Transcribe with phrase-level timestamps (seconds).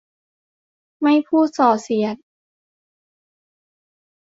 [1.01, 2.15] ไม่พูดส่อเสียด